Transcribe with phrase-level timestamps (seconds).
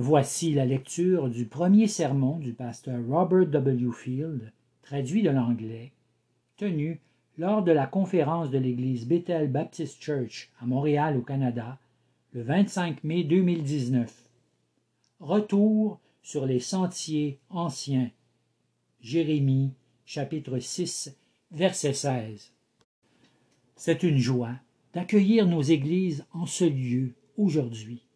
[0.00, 3.90] Voici la lecture du premier sermon du pasteur Robert W.
[3.92, 4.52] Field,
[4.82, 5.90] traduit de l'anglais,
[6.56, 7.00] tenu
[7.36, 11.80] lors de la conférence de l'Église Bethel Baptist Church à Montréal au Canada
[12.32, 14.14] le 25 mai 2019.
[15.18, 18.12] Retour sur les sentiers anciens.
[19.00, 19.72] Jérémie
[20.06, 21.12] chapitre 6
[21.50, 22.52] verset 16.
[23.74, 24.54] C'est une joie
[24.94, 28.07] d'accueillir nos églises en ce lieu aujourd'hui.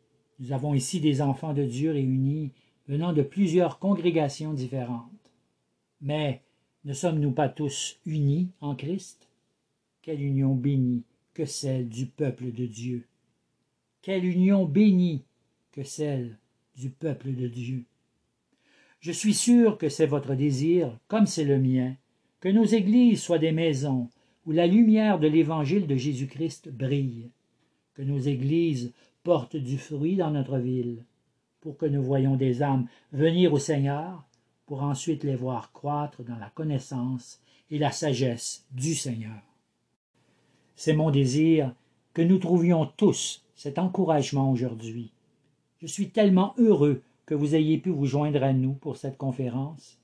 [0.42, 2.50] Nous avons ici des enfants de Dieu réunis
[2.88, 5.30] venant de plusieurs congrégations différentes.
[6.00, 6.42] Mais
[6.84, 9.28] ne sommes-nous pas tous unis en Christ?
[10.02, 13.06] Quelle union bénie que celle du peuple de Dieu.
[14.02, 15.22] Quelle union bénie
[15.70, 16.36] que celle
[16.76, 17.84] du peuple de Dieu.
[18.98, 21.94] Je suis sûr que c'est votre désir, comme c'est le mien,
[22.40, 24.10] que nos églises soient des maisons
[24.44, 27.30] où la lumière de l'évangile de Jésus-Christ brille,
[27.94, 31.04] que nos églises portent du fruit dans notre ville,
[31.60, 34.24] pour que nous voyions des âmes venir au Seigneur,
[34.66, 39.42] pour ensuite les voir croître dans la connaissance et la sagesse du Seigneur.
[40.76, 41.72] C'est mon désir
[42.14, 45.12] que nous trouvions tous cet encouragement aujourd'hui.
[45.80, 49.98] Je suis tellement heureux que vous ayez pu vous joindre à nous pour cette conférence,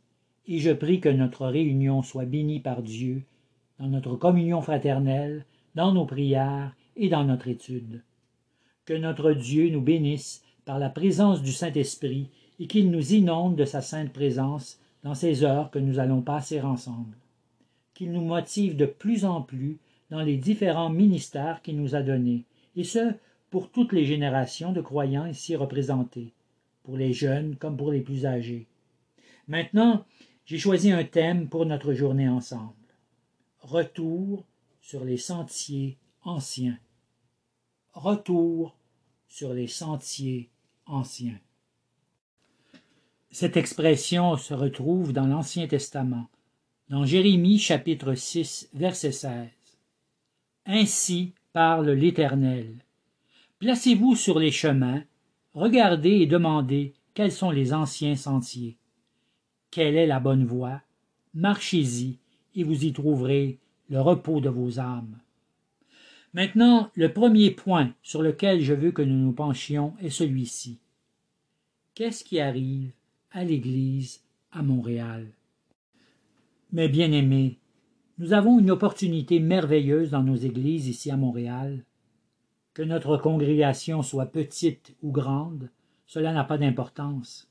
[0.46, 3.22] et je prie que notre réunion soit bénie par Dieu
[3.78, 8.02] dans notre communion fraternelle, dans nos prières et dans notre étude.
[8.88, 13.66] Que notre Dieu nous bénisse par la présence du Saint-Esprit et qu'il nous inonde de
[13.66, 17.14] sa sainte présence dans ces heures que nous allons passer ensemble.
[17.92, 19.76] Qu'il nous motive de plus en plus
[20.08, 23.12] dans les différents ministères qu'il nous a donnés, et ce,
[23.50, 26.32] pour toutes les générations de croyants ici représentés,
[26.82, 28.68] pour les jeunes comme pour les plus âgés.
[29.48, 30.06] Maintenant,
[30.46, 32.72] j'ai choisi un thème pour notre journée ensemble.
[33.60, 34.46] Retour
[34.80, 36.78] sur les sentiers anciens.
[37.92, 38.77] Retour
[39.28, 40.50] sur les sentiers
[40.86, 41.38] anciens.
[43.30, 46.28] Cette expression se retrouve dans l'Ancien Testament,
[46.88, 49.48] dans Jérémie chapitre 6, verset 16.
[50.64, 52.74] Ainsi parle l'Éternel.
[53.58, 55.04] Placez-vous sur les chemins,
[55.52, 58.78] regardez et demandez quels sont les anciens sentiers.
[59.70, 60.80] Quelle est la bonne voie?
[61.34, 62.18] Marchez-y,
[62.54, 63.58] et vous y trouverez
[63.90, 65.18] le repos de vos âmes.
[66.34, 70.78] Maintenant, le premier point sur lequel je veux que nous nous penchions est celui-ci.
[71.94, 72.92] Qu'est-ce qui arrive
[73.32, 74.22] à l'Église
[74.52, 75.26] à Montréal?
[76.72, 77.58] Mes bien-aimés,
[78.18, 81.84] nous avons une opportunité merveilleuse dans nos églises ici à Montréal
[82.78, 85.68] que notre congrégation soit petite ou grande,
[86.06, 87.50] cela n'a pas d'importance.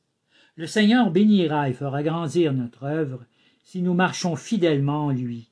[0.56, 3.26] Le Seigneur bénira et fera grandir notre œuvre
[3.66, 5.52] si nous marchons fidèlement en lui.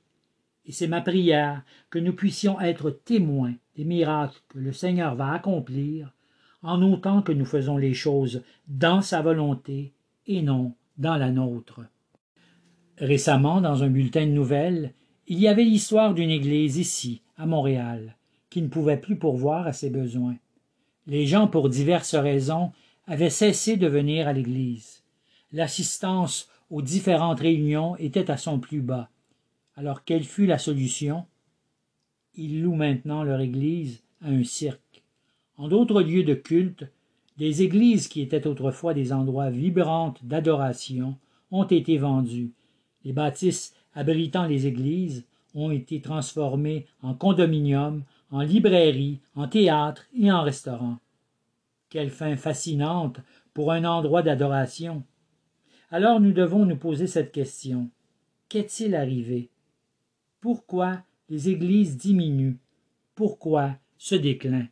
[0.66, 5.34] Et c'est ma prière que nous puissions être témoins des miracles que le Seigneur va
[5.34, 6.12] accomplir
[6.64, 9.94] en autant que nous faisons les choses dans sa volonté
[10.26, 11.82] et non dans la nôtre.
[12.98, 14.94] Récemment, dans un bulletin de nouvelles,
[15.28, 18.16] il y avait l'histoire d'une église ici, à Montréal,
[18.50, 20.38] qui ne pouvait plus pourvoir à ses besoins.
[21.08, 22.72] Les gens, pour diverses raisons,
[23.06, 25.04] avaient cessé de venir à l'église.
[25.52, 29.10] L'assistance aux différentes réunions était à son plus bas.
[29.76, 31.26] Alors quelle fut la solution?
[32.36, 35.04] Ils louent maintenant leur église à un cirque.
[35.58, 36.86] En d'autres lieux de culte,
[37.38, 41.18] des églises qui étaient autrefois des endroits vibrants d'adoration
[41.52, 42.52] ont été vendues.
[43.04, 50.32] Les bâtisses abritant les églises ont été transformées en condominiums en librairie, en théâtre et
[50.32, 50.98] en restaurant.
[51.90, 53.20] Quelle fin fascinante
[53.54, 55.04] pour un endroit d'adoration.
[55.90, 57.90] Alors nous devons nous poser cette question.
[58.50, 59.50] Qu'est-il arrivé?
[60.46, 62.60] Pourquoi les églises diminuent?
[63.16, 64.68] Pourquoi ce déclin?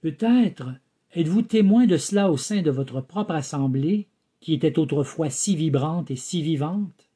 [0.00, 0.76] Peut-être
[1.14, 4.08] êtes-vous témoin de cela au sein de votre propre assemblée,
[4.40, 7.10] qui était autrefois si vibrante et si vivante.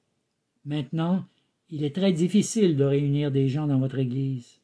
[0.66, 1.24] Maintenant,
[1.70, 4.60] il est très difficile de réunir des gens dans votre Église.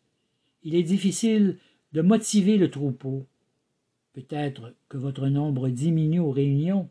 [0.64, 1.56] Il est difficile
[1.94, 3.24] de motiver le troupeau.
[4.12, 6.90] Peut-être que votre nombre diminue aux réunions,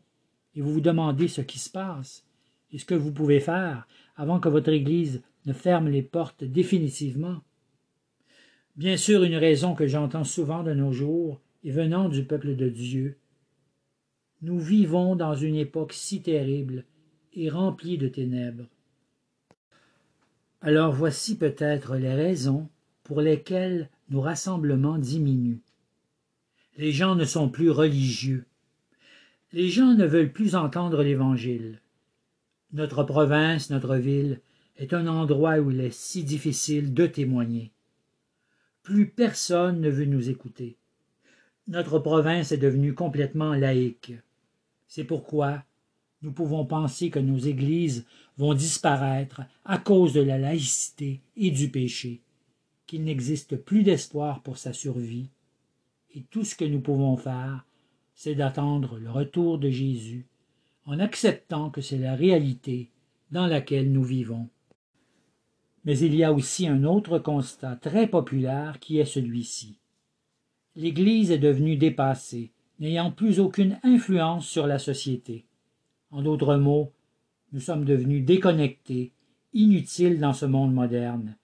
[0.56, 2.26] et vous vous demandez ce qui se passe,
[2.72, 3.86] et ce que vous pouvez faire
[4.16, 7.42] avant que votre Église ne ferme les portes définitivement.
[8.76, 12.68] Bien sûr, une raison que j'entends souvent de nos jours est venant du peuple de
[12.68, 13.16] Dieu.
[14.42, 16.84] Nous vivons dans une époque si terrible
[17.34, 18.66] et remplie de ténèbres.
[20.60, 22.68] Alors voici peut-être les raisons
[23.04, 25.60] pour lesquels nos rassemblements diminuent.
[26.76, 28.46] Les gens ne sont plus religieux.
[29.52, 31.80] Les gens ne veulent plus entendre l'Évangile.
[32.72, 34.40] Notre province, notre ville,
[34.76, 37.72] est un endroit où il est si difficile de témoigner.
[38.82, 40.76] Plus personne ne veut nous écouter.
[41.68, 44.12] Notre province est devenue complètement laïque.
[44.86, 45.64] C'est pourquoi
[46.22, 48.06] nous pouvons penser que nos églises
[48.36, 52.22] vont disparaître à cause de la laïcité et du péché,
[52.86, 55.30] qu'il n'existe plus d'espoir pour sa survie,
[56.14, 57.66] et tout ce que nous pouvons faire,
[58.14, 60.26] c'est d'attendre le retour de Jésus,
[60.86, 62.90] en acceptant que c'est la réalité
[63.30, 64.48] dans laquelle nous vivons.
[65.84, 69.78] Mais il y a aussi un autre constat très populaire qui est celui-ci.
[70.76, 75.44] L'Église est devenue dépassée, n'ayant plus aucune influence sur la société.
[76.10, 76.92] En d'autres mots,
[77.52, 79.12] nous sommes devenus déconnectés,
[79.52, 81.36] inutiles dans ce monde moderne.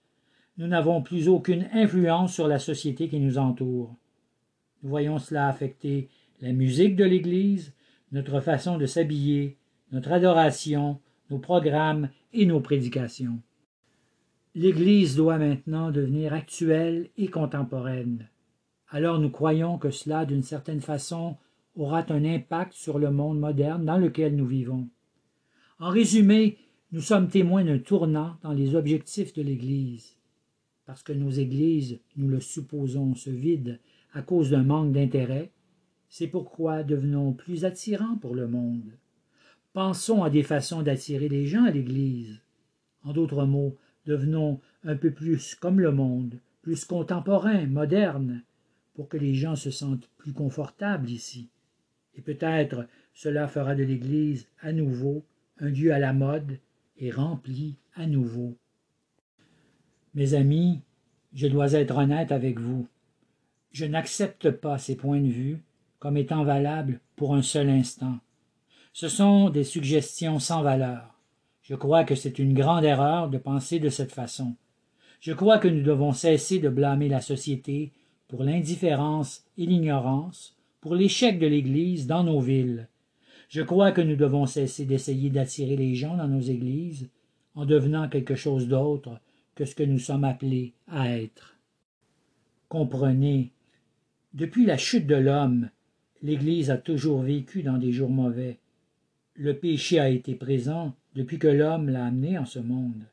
[0.57, 3.95] Nous n'avons plus aucune influence sur la société qui nous entoure.
[4.83, 6.09] Nous voyons cela affecter
[6.41, 7.73] la musique de l'Église,
[8.11, 9.57] notre façon de s'habiller,
[9.91, 10.99] notre adoration,
[11.29, 13.39] nos programmes et nos prédications.
[14.53, 18.27] L'Église doit maintenant devenir actuelle et contemporaine.
[18.89, 21.37] Alors nous croyons que cela, d'une certaine façon,
[21.75, 24.89] aura un impact sur le monde moderne dans lequel nous vivons.
[25.79, 26.57] En résumé,
[26.91, 30.17] nous sommes témoins d'un tournant dans les objectifs de l'Église.
[30.85, 33.77] Parce que nos églises, nous le supposons, se vident
[34.13, 35.53] à cause d'un manque d'intérêt,
[36.09, 38.91] c'est pourquoi devenons plus attirants pour le monde.
[39.71, 42.41] Pensons à des façons d'attirer les gens à l'Église.
[43.05, 43.77] En d'autres mots,
[44.11, 48.43] devenons un peu plus comme le monde, plus contemporains, modernes,
[48.93, 51.47] pour que les gens se sentent plus confortables ici.
[52.15, 55.23] Et peut-être cela fera de l'Église à nouveau
[55.59, 56.59] un lieu à la mode
[56.97, 58.57] et rempli à nouveau.
[60.13, 60.81] Mes amis,
[61.33, 62.87] je dois être honnête avec vous.
[63.71, 65.63] Je n'accepte pas ces points de vue
[65.99, 68.19] comme étant valables pour un seul instant.
[68.91, 71.10] Ce sont des suggestions sans valeur.
[71.71, 74.55] Je crois que c'est une grande erreur de penser de cette façon.
[75.21, 77.93] Je crois que nous devons cesser de blâmer la société
[78.27, 82.89] pour l'indifférence et l'ignorance, pour l'échec de l'Église dans nos villes.
[83.47, 87.07] Je crois que nous devons cesser d'essayer d'attirer les gens dans nos églises
[87.55, 89.21] en devenant quelque chose d'autre
[89.55, 91.55] que ce que nous sommes appelés à être.
[92.67, 93.53] Comprenez,
[94.33, 95.69] depuis la chute de l'homme,
[96.21, 98.59] l'Église a toujours vécu dans des jours mauvais.
[99.35, 103.05] Le péché a été présent depuis que l'homme l'a amené en ce monde.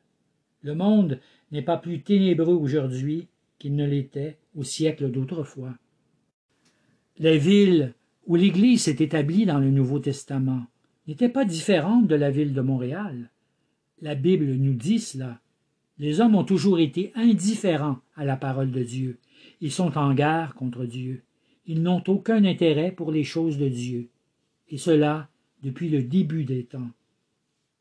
[0.61, 1.19] Le monde
[1.51, 3.27] n'est pas plus ténébreux aujourd'hui
[3.57, 5.75] qu'il ne l'était au siècle d'autrefois.
[7.17, 7.93] Les villes
[8.27, 10.65] où l'Église s'est établie dans le Nouveau Testament
[11.07, 13.31] n'étaient pas différentes de la ville de Montréal.
[14.01, 15.39] La Bible nous dit cela.
[15.97, 19.19] Les hommes ont toujours été indifférents à la parole de Dieu.
[19.59, 21.23] Ils sont en guerre contre Dieu.
[21.65, 24.09] Ils n'ont aucun intérêt pour les choses de Dieu.
[24.69, 25.29] Et cela
[25.63, 26.89] depuis le début des temps.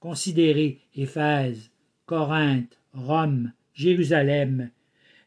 [0.00, 1.70] Considérez Éphèse,
[2.06, 4.70] Corinthe, Rome, Jérusalem,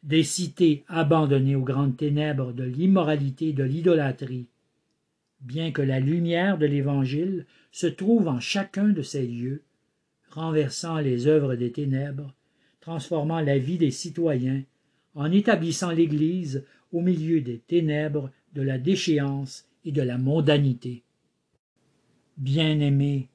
[0.03, 4.47] des cités abandonnées aux grandes ténèbres de l'immoralité et de l'idolâtrie,
[5.41, 9.61] bien que la lumière de l'Évangile se trouve en chacun de ces lieux,
[10.29, 12.33] renversant les œuvres des ténèbres,
[12.79, 14.63] transformant la vie des citoyens,
[15.13, 21.03] en établissant l'Église au milieu des ténèbres, de la déchéance et de la mondanité.
[22.37, 23.29] Bien-aimés,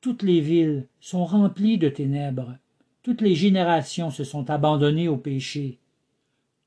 [0.00, 2.56] toutes les villes sont remplies de ténèbres,
[3.02, 5.78] toutes les générations se sont abandonnées au péché,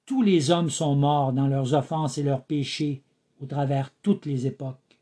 [0.06, 3.04] tous les hommes sont morts dans leurs offenses et leurs péchés
[3.42, 5.00] au travers toutes les époques.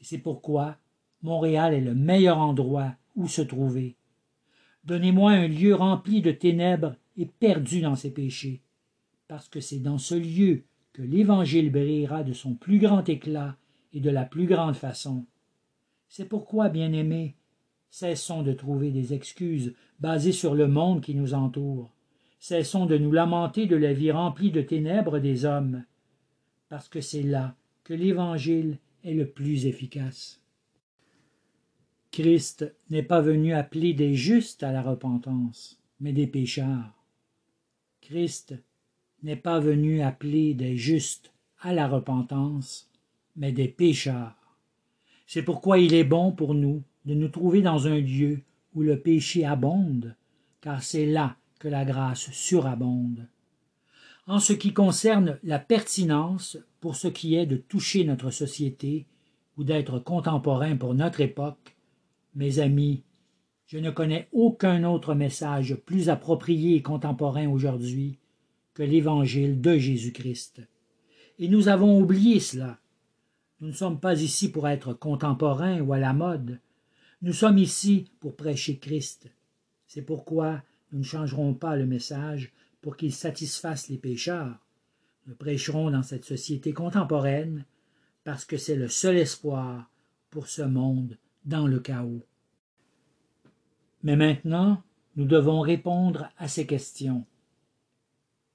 [0.00, 0.76] Et c'est pourquoi
[1.22, 3.96] Montréal est le meilleur endroit où se trouver.
[4.84, 8.62] Donnez-moi un lieu rempli de ténèbres et perdu dans ses péchés,
[9.26, 13.56] parce que c'est dans ce lieu que l'Évangile brillera de son plus grand éclat
[13.92, 15.26] et de la plus grande façon.
[16.08, 17.36] C'est pourquoi, bien-aimés,
[17.90, 21.92] cessons de trouver des excuses basées sur le monde qui nous entoure.
[22.38, 25.84] Cessons de nous lamenter de la vie remplie de ténèbres des hommes,
[26.68, 30.40] parce que c'est là que l'Évangile est le plus efficace.
[32.10, 37.04] Christ n'est pas venu appeler des justes à la repentance, mais des pécheurs.
[38.00, 38.54] Christ
[39.22, 42.90] n'est pas venu appeler des justes à la repentance,
[43.36, 44.37] mais des pécheurs.
[45.28, 48.40] C'est pourquoi il est bon pour nous de nous trouver dans un lieu
[48.74, 50.16] où le péché abonde,
[50.62, 53.28] car c'est là que la grâce surabonde.
[54.26, 59.04] En ce qui concerne la pertinence pour ce qui est de toucher notre société
[59.58, 61.76] ou d'être contemporain pour notre époque,
[62.34, 63.02] mes amis,
[63.66, 68.16] je ne connais aucun autre message plus approprié et contemporain aujourd'hui
[68.72, 70.62] que l'évangile de Jésus-Christ.
[71.38, 72.78] Et nous avons oublié cela.
[73.60, 76.60] Nous ne sommes pas ici pour être contemporains ou à la mode.
[77.22, 79.30] Nous sommes ici pour prêcher Christ.
[79.86, 80.62] C'est pourquoi
[80.92, 84.64] nous ne changerons pas le message pour qu'il satisfasse les pécheurs.
[85.26, 87.64] Nous prêcherons dans cette société contemporaine
[88.22, 89.90] parce que c'est le seul espoir
[90.30, 92.22] pour ce monde dans le chaos.
[94.02, 94.82] Mais maintenant,
[95.16, 97.24] nous devons répondre à ces questions.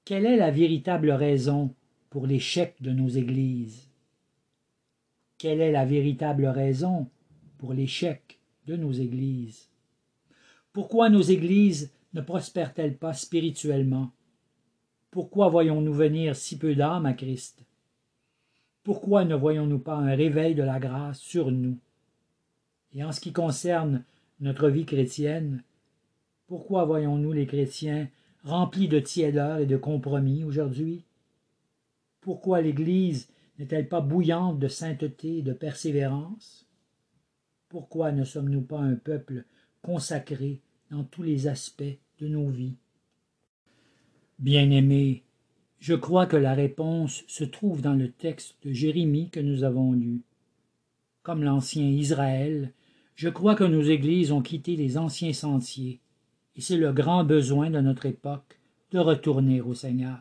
[0.06, 1.76] Quelle est la véritable raison
[2.10, 3.90] pour l'échec de nos églises?
[5.44, 7.10] Quelle est la véritable raison
[7.58, 9.68] pour l'échec de nos églises?
[10.72, 14.14] Pourquoi nos églises ne prospèrent-elles pas spirituellement?
[15.12, 17.66] Pourquoi voyons-nous venir si peu d'âmes à Christ?
[18.84, 21.78] Pourquoi ne voyons-nous pas un réveil de la grâce sur nous?
[22.94, 24.06] Et en ce qui concerne
[24.40, 25.62] notre vie chrétienne,
[26.48, 28.08] pourquoi voyons-nous les chrétiens
[28.46, 31.04] remplis de tiédeur et de compromis aujourd'hui?
[32.22, 33.28] Pourquoi l'Église
[33.60, 36.68] n'est-elle pas bouillante de sainteté et de persévérance?
[37.70, 39.46] Pourquoi ne sommes-nous pas un peuple
[39.82, 42.78] consacré dans tous les aspects de nos vies?
[44.40, 45.24] Bien-aimés,
[45.80, 49.92] je crois que la réponse se trouve dans le texte de Jérémie que nous avons
[49.94, 50.22] lu.
[51.24, 52.74] Comme l'ancien Israël,
[53.16, 56.00] je crois que nos églises ont quitté les anciens sentiers,
[56.56, 58.60] et c'est le grand besoin de notre époque
[58.92, 60.20] de retourner au Seigneur.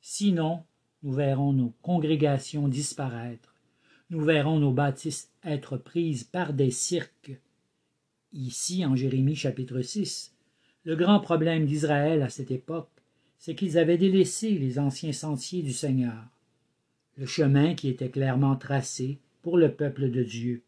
[0.00, 0.62] Sinon,
[1.02, 3.54] nous verrons nos congrégations disparaître,
[4.10, 7.38] nous verrons nos bâtisses être prises par des cirques.
[8.32, 10.34] Ici, en Jérémie chapitre 6,
[10.84, 12.90] le grand problème d'Israël à cette époque,
[13.38, 16.24] c'est qu'ils avaient délaissé les anciens sentiers du Seigneur,
[17.16, 20.62] le chemin qui était clairement tracé pour le peuple de Dieu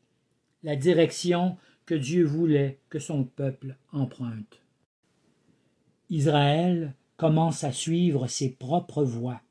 [0.64, 4.62] la direction que Dieu voulait que son peuple emprunte.
[6.08, 9.42] Israël commence à suivre ses propres voies.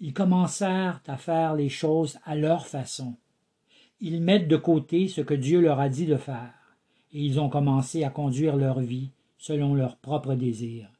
[0.00, 3.16] Ils commencèrent à faire les choses à leur façon.
[4.00, 6.76] Ils mettent de côté ce que Dieu leur a dit de faire,
[7.12, 10.90] et ils ont commencé à conduire leur vie selon leurs propres désirs.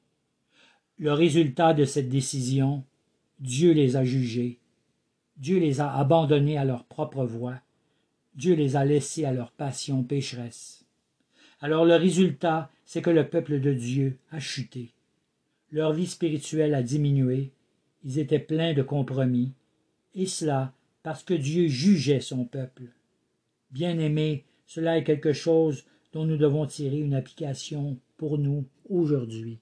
[0.98, 2.82] Le résultat de cette décision,
[3.38, 4.58] Dieu les a jugés,
[5.36, 7.60] Dieu les a abandonnés à leur propre voie,
[8.34, 10.84] Dieu les a laissés à leur passion pécheresse.
[11.60, 14.92] Alors le résultat, c'est que le peuple de Dieu a chuté.
[15.70, 17.52] Leur vie spirituelle a diminué,
[18.08, 19.52] ils étaient pleins de compromis,
[20.14, 20.72] et cela
[21.02, 22.84] parce que Dieu jugeait son peuple.
[23.70, 25.84] Bien-aimés, cela est quelque chose
[26.14, 29.58] dont nous devons tirer une application pour nous aujourd'hui.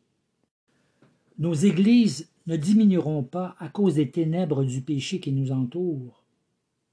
[1.41, 6.23] Nos églises ne diminueront pas à cause des ténèbres du péché qui nous entourent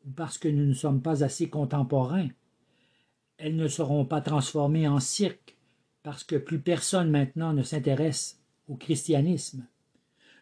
[0.07, 2.29] ou parce que nous ne sommes pas assez contemporains.
[3.37, 5.55] Elles ne seront pas transformées en cirque
[6.01, 9.67] parce que plus personne maintenant ne s'intéresse au christianisme.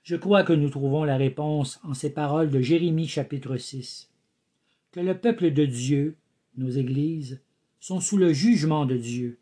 [0.04, 4.10] Je crois que nous trouvons la réponse en ces paroles de Jérémie chapitre 6.
[4.92, 6.16] Que le peuple de Dieu,
[6.58, 7.40] nos églises,
[7.80, 9.38] sont sous le jugement de Dieu.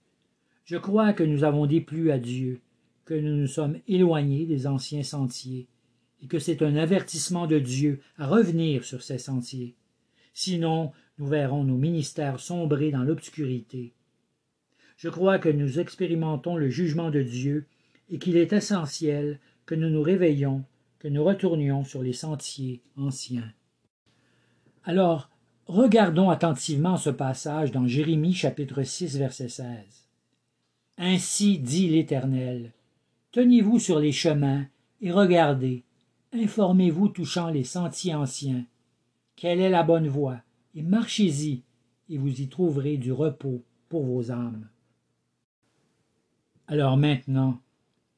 [0.66, 2.60] Je crois que nous avons déplu à Dieu,
[3.06, 5.68] que nous nous sommes éloignés des anciens sentiers,
[6.22, 9.76] et que c'est un avertissement de Dieu à revenir sur ces sentiers.
[10.34, 13.94] Sinon, nous verrons nos ministères sombrer dans l'obscurité.
[14.98, 17.66] Je crois que nous expérimentons le jugement de Dieu
[18.10, 19.40] et qu'il est essentiel
[19.70, 20.66] que nous nous réveillions,
[20.98, 23.54] que nous retournions sur les sentiers anciens.
[24.84, 25.30] Alors,
[25.68, 29.68] regardons attentivement ce passage dans Jérémie chapitre 6 verset 16.
[30.98, 32.74] Ainsi dit l'Éternel,
[33.32, 34.66] Tenez-vous sur les chemins
[35.02, 35.84] et regardez,
[36.34, 38.66] informez-vous touchant les sentiers anciens,
[39.36, 40.42] quelle est la bonne voie,
[40.74, 41.62] et marchez-y,
[42.10, 44.68] et vous y trouverez du repos pour vos âmes.
[46.66, 47.62] Alors maintenant,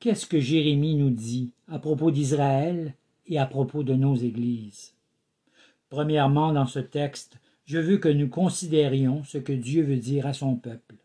[0.01, 2.95] qu'est-ce que Jérémie nous dit à propos d'Israël
[3.27, 4.93] et à propos de nos églises?
[5.89, 10.33] Premièrement, dans ce texte, je veux que nous considérions ce que Dieu veut dire à
[10.33, 10.95] son peuple.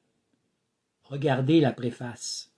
[1.05, 2.51] Regardez la préface.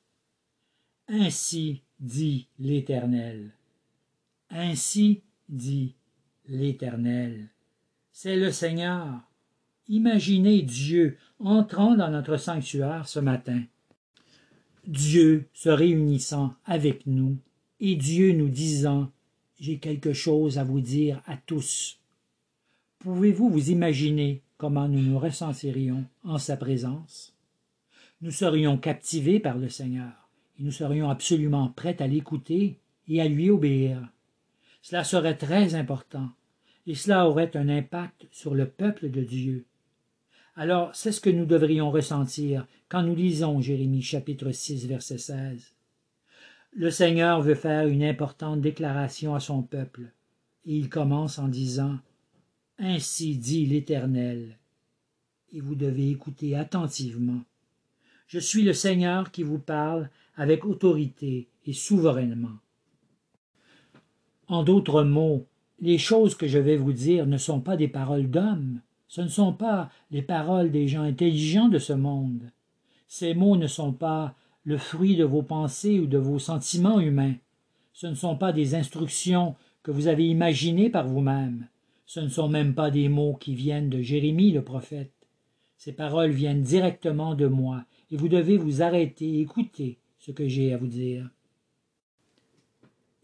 [1.09, 3.51] Ainsi dit l'Éternel.
[4.49, 5.95] Ainsi dit
[6.47, 7.49] l'Éternel.
[8.13, 9.21] C'est le Seigneur.
[9.89, 13.63] Imaginez Dieu entrant dans notre sanctuaire ce matin.
[14.89, 17.37] Dieu se réunissant avec nous
[17.79, 19.13] et Dieu nous disant
[19.61, 21.99] J'ai quelque chose à vous dire à tous.
[22.99, 27.37] Pouvez-vous vous imaginer comment nous nous ressentirions en sa présence?
[28.23, 32.79] Nous serions captivés par le Seigneur et nous serions absolument prêts à l'écouter
[33.09, 34.01] et à lui obéir.
[34.81, 36.31] Cela serait très important,
[36.87, 39.67] et cela aurait un impact sur le peuple de Dieu.
[40.57, 45.75] Alors, c'est ce que nous devrions ressentir quand nous lisons Jérémie chapitre 6 verset 16.
[46.73, 50.13] Le Seigneur veut faire une importante déclaration à son peuple,
[50.65, 51.99] et il commence en disant
[52.79, 54.59] Ainsi dit l'Éternel.
[55.53, 57.43] Et vous devez écouter attentivement.
[58.27, 62.59] Je suis le Seigneur qui vous parle avec autorité et souverainement.
[64.47, 65.47] En d'autres mots,
[65.81, 69.29] les choses que je vais vous dire ne sont pas des paroles d'hommes, ce ne
[69.29, 72.51] sont pas les paroles des gens intelligents de ce monde.
[73.09, 74.35] Ces mots ne sont pas
[74.65, 77.35] le fruit de vos pensées ou de vos sentiments humains.
[77.95, 81.67] Ce ne sont pas des instructions que vous avez imaginées par vous-même.
[82.05, 85.13] Ce ne sont même pas des mots qui viennent de Jérémie le prophète.
[85.79, 90.47] Ces paroles viennent directement de moi, et vous devez vous arrêter et écouter ce que
[90.47, 91.31] j'ai à vous dire.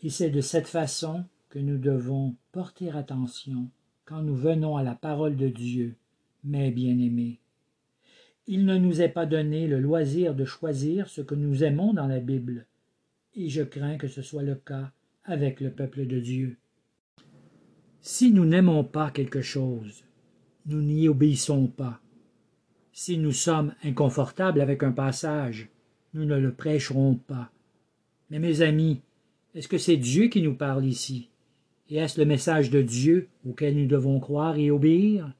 [0.03, 3.69] Et c'est de cette façon que nous devons porter attention
[4.05, 5.97] quand nous venons à la parole de Dieu,
[6.43, 7.39] mes bien-aimés.
[8.47, 12.07] Il ne nous est pas donné le loisir de choisir ce que nous aimons dans
[12.07, 12.67] la Bible,
[13.35, 14.93] et je crains que ce soit le cas
[15.25, 16.57] avec le peuple de Dieu.
[18.03, 20.05] Si nous n'aimons pas quelque chose,
[20.67, 22.01] nous n'y obéissons pas.
[22.93, 25.71] Si nous sommes inconfortables avec un passage,
[26.13, 27.51] nous ne le prêcherons pas.
[28.31, 29.01] Mais mes amis,
[29.55, 31.31] est-ce que c'est Dieu qui nous parle ici?
[31.89, 35.33] Et est-ce le message de Dieu auquel nous devons croire et obéir?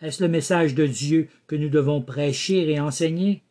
[0.00, 3.42] Est-ce le message de Dieu que nous devons prêcher et enseigner?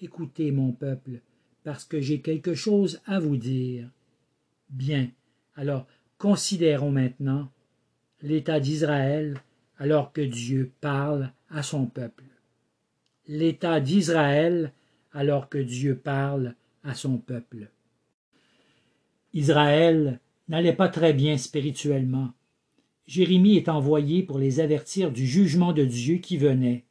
[0.00, 1.20] Écoutez, mon peuple,
[1.64, 3.88] parce que j'ai quelque chose à vous dire.
[4.70, 5.10] Bien,
[5.56, 5.86] alors
[6.18, 7.50] considérons maintenant
[8.22, 9.40] l'état d'Israël
[9.78, 12.24] alors que Dieu parle à son peuple.
[13.26, 14.72] L'état d'Israël
[15.12, 17.68] alors que Dieu parle à son peuple.
[19.34, 22.32] Israël n'allait pas très bien spirituellement.
[23.08, 26.84] Jérémie est envoyé pour les avertir du jugement de Dieu qui venait.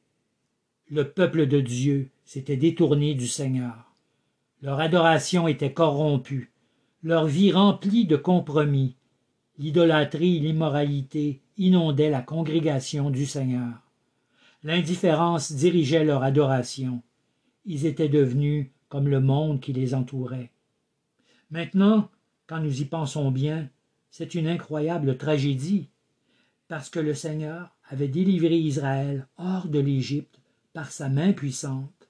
[0.89, 3.93] Le peuple de Dieu s'était détourné du Seigneur.
[4.63, 6.51] Leur adoration était corrompue,
[7.03, 8.95] leur vie remplie de compromis.
[9.59, 13.75] L'idolâtrie et l'immoralité inondaient la congrégation du Seigneur.
[14.63, 17.03] L'indifférence dirigeait leur adoration.
[17.65, 20.49] Ils étaient devenus comme le monde qui les entourait.
[21.51, 22.09] Maintenant,
[22.47, 23.69] quand nous y pensons bien,
[24.09, 25.89] c'est une incroyable tragédie,
[26.67, 30.39] parce que le Seigneur avait délivré Israël hors de l'Égypte
[30.73, 32.09] par sa main puissante.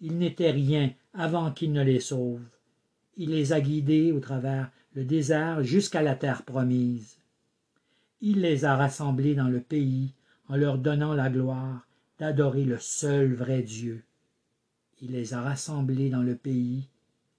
[0.00, 2.42] Il n'était rien avant qu'il ne les sauve.
[3.16, 7.18] Il les a guidés au travers le désert jusqu'à la terre promise.
[8.20, 10.12] Il les a rassemblés dans le pays
[10.48, 11.86] en leur donnant la gloire
[12.18, 14.02] d'adorer le seul vrai Dieu.
[15.00, 16.88] Il les a rassemblés dans le pays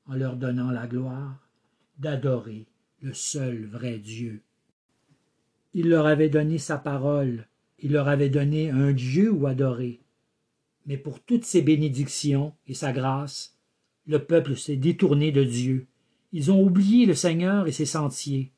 [0.08, 1.50] en leur donnant la gloire
[1.98, 2.68] d'adorer
[3.02, 4.42] le seul vrai Dieu.
[5.76, 10.00] Il leur avait donné sa parole, il leur avait donné un Dieu où adorer.
[10.88, 13.56] Mais pour toutes ces bénédictions et sa grâce,
[14.08, 15.86] le peuple s'est détourné de Dieu.
[16.32, 18.52] Ils ont oublié le Seigneur et ses sentiers.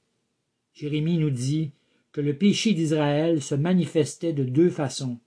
[0.73, 1.71] Jérémie nous dit
[2.13, 5.19] que le péché d'Israël se manifestait de deux façons.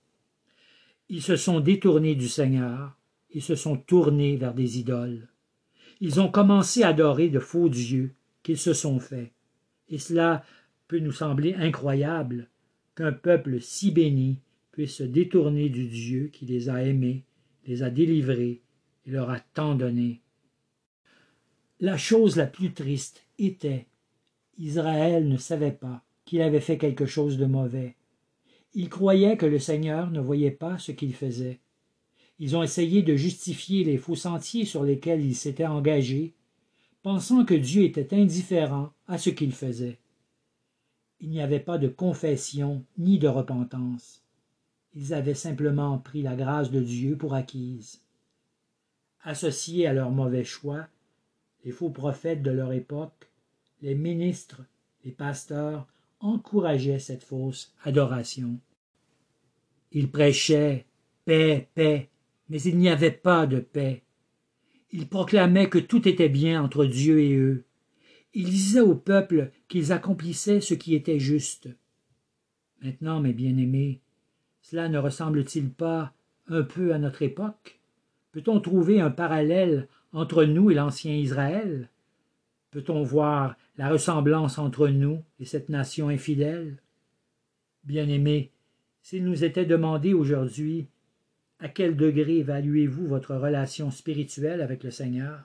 [1.09, 2.97] Ils se sont détournés du Seigneur
[3.29, 5.27] et se sont tournés vers des idoles
[6.01, 9.31] ils ont commencé à adorer de faux dieux qu'ils se sont faits.
[9.87, 10.43] Et cela
[10.97, 12.49] nous sembler incroyable
[12.95, 14.39] qu'un peuple si béni
[14.71, 17.23] puisse se détourner du Dieu qui les a aimés,
[17.65, 18.61] les a délivrés
[19.05, 20.21] et leur a tant donné.
[21.79, 23.87] La chose la plus triste était
[24.57, 27.95] Israël ne savait pas qu'il avait fait quelque chose de mauvais.
[28.73, 31.59] Il croyait que le Seigneur ne voyait pas ce qu'il faisait.
[32.39, 36.33] Ils ont essayé de justifier les faux sentiers sur lesquels ils s'étaient engagés,
[37.03, 39.99] pensant que Dieu était indifférent à ce qu'ils faisaient.
[41.21, 44.23] Il n'y avait pas de confession ni de repentance.
[44.95, 48.01] Ils avaient simplement pris la grâce de Dieu pour acquise.
[49.23, 50.87] Associés à leurs mauvais choix,
[51.63, 53.29] les faux prophètes de leur époque,
[53.83, 54.63] les ministres,
[55.05, 55.87] les pasteurs
[56.19, 58.59] encourageaient cette fausse adoration.
[59.91, 60.85] Ils prêchaient
[61.25, 62.09] paix, paix,
[62.49, 64.01] mais il n'y avait pas de paix.
[64.91, 67.63] Ils proclamaient que tout était bien entre Dieu et eux.
[68.33, 71.69] Ils disaient au peuple qu'ils accomplissaient ce qui était juste.
[72.81, 73.99] Maintenant, mes bien-aimés,
[74.61, 76.13] cela ne ressemble-t-il pas
[76.47, 77.79] un peu à notre époque?
[78.31, 81.89] Peut-on trouver un parallèle entre nous et l'ancien Israël?
[82.71, 86.77] Peut-on voir la ressemblance entre nous et cette nation infidèle?
[87.83, 88.51] Bien-aimés,
[89.01, 90.87] s'il nous était demandé aujourd'hui
[91.59, 95.43] à quel degré évaluez-vous votre relation spirituelle avec le Seigneur?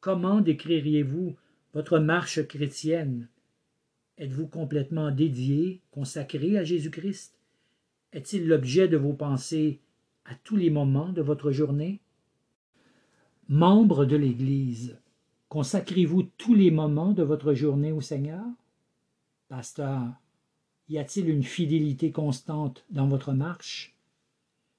[0.00, 1.36] Comment décririez-vous
[1.78, 3.28] votre marche chrétienne.
[4.16, 7.38] Êtes-vous complètement dédié, consacré à Jésus-Christ?
[8.12, 9.78] Est-il l'objet de vos pensées
[10.24, 12.00] à tous les moments de votre journée?
[13.48, 14.98] Membre de l'Église,
[15.48, 18.44] consacrez-vous tous les moments de votre journée au Seigneur?
[19.48, 20.04] Pasteur,
[20.88, 23.94] y a-t-il une fidélité constante dans votre marche?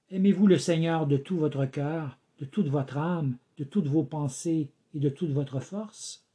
[0.10, 4.68] Aimez-vous le Seigneur de tout votre cœur, de toute votre âme, de toutes vos pensées
[4.94, 6.26] et de toute votre force?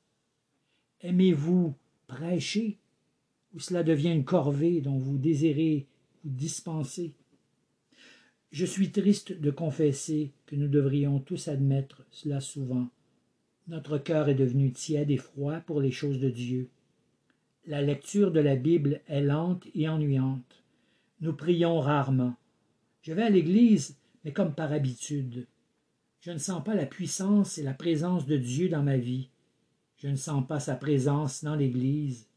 [1.05, 1.75] Aimez-vous
[2.07, 2.79] prêcher
[3.53, 5.87] ou cela devient une corvée dont vous désirez
[6.25, 7.12] vous dispenser?
[8.53, 12.88] Je suis triste de confesser que nous devrions tous admettre cela souvent.
[13.69, 16.71] Notre cœur est devenu tiède et froid pour les choses de Dieu.
[17.67, 20.64] La lecture de la Bible est lente et ennuyante.
[21.21, 22.35] Nous prions rarement.
[23.03, 25.47] Je vais à l'église, mais comme par habitude.
[26.23, 29.29] Je ne sens pas la puissance et la présence de Dieu dans ma vie.
[30.05, 32.29] Je ne sens pas sa présence dans l'Église.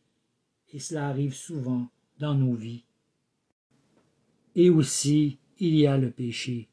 [0.72, 2.86] Et cela arrive souvent dans nos vies.
[4.56, 6.70] Et aussi, il y a le péché.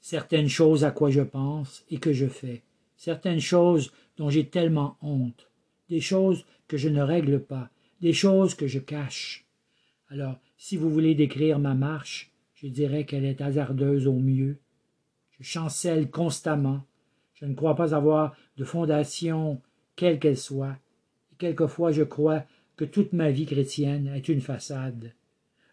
[0.00, 2.62] Certaines choses à quoi je pense et que je fais.
[2.96, 5.50] Certaines choses dont j'ai tellement honte.
[5.90, 7.68] Des choses que je ne règle pas.
[8.00, 9.44] Des choses que je cache.
[10.08, 14.56] Alors, si vous voulez décrire ma marche, je dirais qu'elle est hasardeuse au mieux.
[15.32, 16.82] Je chancelle constamment.
[17.34, 19.60] Je ne crois pas avoir de fondation,
[19.96, 20.76] quelle qu'elle soit.
[21.32, 22.44] Et quelquefois je crois
[22.76, 25.12] que toute ma vie chrétienne est une façade.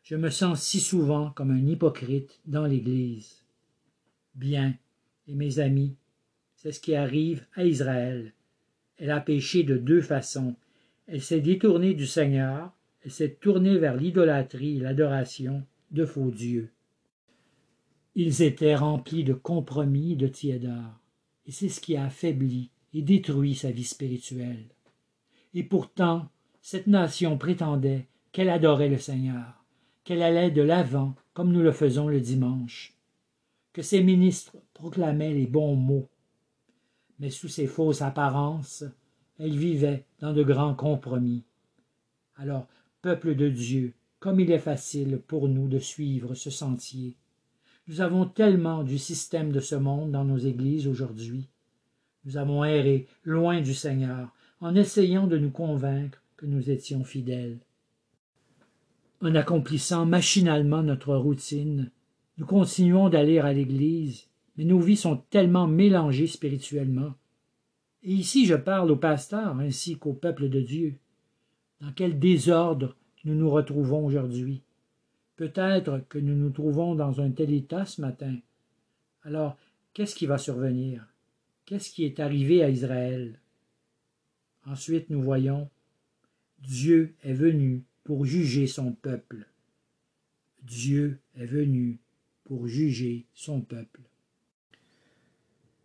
[0.03, 3.43] Je me sens si souvent comme un hypocrite dans l'Église.
[4.35, 4.75] Bien,
[5.27, 5.95] et mes amis,
[6.55, 8.33] c'est ce qui arrive à Israël.
[8.97, 10.55] Elle a péché de deux façons.
[11.07, 12.71] Elle s'est détournée du Seigneur,
[13.03, 16.69] elle s'est tournée vers l'idolâtrie et l'adoration de faux dieux.
[18.15, 20.99] Ils étaient remplis de compromis, de tiédeur,
[21.45, 24.65] et c'est ce qui a affaibli et détruit sa vie spirituelle.
[25.53, 26.29] Et pourtant,
[26.61, 29.65] cette nation prétendait qu'elle adorait le Seigneur,
[30.03, 32.93] qu'elle allait de l'avant comme nous le faisons le dimanche,
[33.73, 36.09] que ses ministres proclamaient les bons mots.
[37.19, 38.83] Mais sous ces fausses apparences,
[39.39, 41.43] elle vivait dans de grands compromis.
[42.35, 42.67] Alors,
[43.01, 47.15] peuple de Dieu, comme il est facile pour nous de suivre ce sentier,
[47.87, 51.49] nous avons tellement du système de ce monde dans nos églises aujourd'hui.
[52.25, 54.29] Nous avons erré loin du Seigneur
[54.59, 57.59] en essayant de nous convaincre que nous étions fidèles.
[59.21, 61.91] En accomplissant machinalement notre routine,
[62.37, 67.13] nous continuons d'aller à l'Église, mais nos vies sont tellement mélangées spirituellement.
[68.03, 70.95] Et ici je parle aux pasteurs ainsi qu'au peuple de Dieu.
[71.81, 74.63] Dans quel désordre nous nous retrouvons aujourd'hui?
[75.35, 78.35] Peut-être que nous nous trouvons dans un tel état ce matin.
[79.23, 79.57] Alors,
[79.93, 81.10] qu'est-ce qui va survenir?
[81.71, 83.39] Qu'est-ce qui est arrivé à Israël?
[84.65, 85.69] Ensuite, nous voyons
[86.59, 89.47] Dieu est venu pour juger son peuple.
[90.63, 91.99] Dieu est venu
[92.43, 94.01] pour juger son peuple.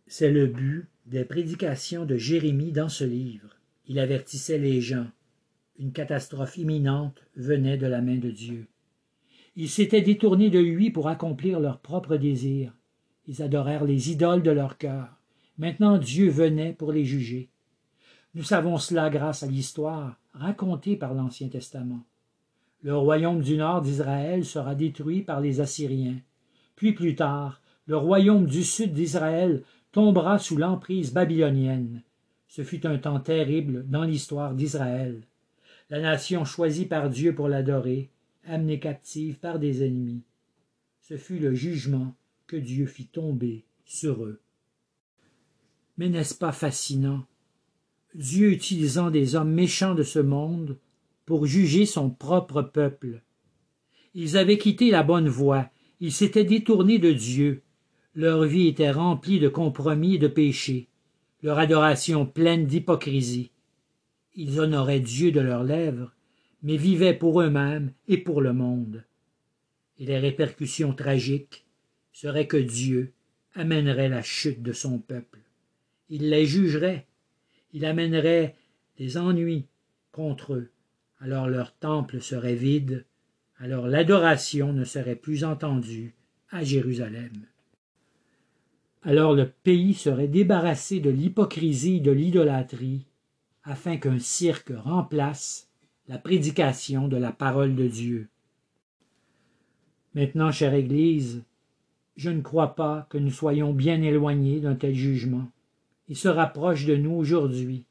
[0.07, 3.55] C'est le but des prédications de Jérémie dans ce livre.
[3.87, 5.07] Il avertissait les gens.
[5.79, 8.67] Une catastrophe imminente venait de la main de Dieu.
[9.55, 12.73] Ils s'étaient détournés de lui pour accomplir leurs propres désirs.
[13.25, 15.16] Ils adorèrent les idoles de leur cœur.
[15.57, 17.49] Maintenant Dieu venait pour les juger.
[18.35, 22.03] Nous savons cela grâce à l'histoire racontée par l'Ancien Testament.
[22.83, 26.19] Le royaume du nord d'Israël sera détruit par les Assyriens.
[26.75, 32.03] Puis plus tard, le royaume du sud d'Israël tombera sous l'emprise babylonienne.
[32.47, 35.23] Ce fut un temps terrible dans l'histoire d'Israël.
[35.89, 38.11] La nation choisie par Dieu pour l'adorer
[38.45, 40.21] amenés captifs par des ennemis.
[41.01, 42.13] Ce fut le jugement
[42.45, 44.39] que Dieu fit tomber sur eux.
[45.97, 47.25] Mais n'est-ce pas fascinant?
[48.13, 50.77] Dieu utilisant des hommes méchants de ce monde
[51.25, 53.21] pour juger son propre peuple.
[54.13, 57.63] Ils avaient quitté la bonne voie, ils s'étaient détournés de Dieu,
[58.15, 60.87] leur vie était remplie de compromis et de péchés,
[61.43, 63.51] leur adoration pleine d'hypocrisie.
[64.33, 66.13] Ils honoraient Dieu de leurs lèvres,
[66.63, 69.03] mais vivaient pour eux-mêmes et pour le monde.
[69.99, 71.67] Et les répercussions tragiques
[72.11, 73.13] seraient que Dieu
[73.53, 75.46] amènerait la chute de son peuple.
[76.09, 77.05] Il les jugerait,
[77.73, 78.55] il amènerait
[78.97, 79.65] des ennuis
[80.11, 80.69] contre eux,
[81.19, 83.05] alors leur temple serait vide,
[83.59, 86.15] alors l'adoration ne serait plus entendue
[86.49, 87.45] à Jérusalem.
[89.03, 93.05] Alors le pays serait débarrassé de l'hypocrisie et de l'idolâtrie,
[93.63, 95.69] afin qu'un cirque remplace
[96.07, 98.27] la prédication de la parole de Dieu.
[100.15, 101.43] Maintenant, chère Église,
[102.15, 105.47] je ne crois pas que nous soyons bien éloignés d'un tel jugement.
[106.09, 107.85] Il se rapproche de nous aujourd'hui.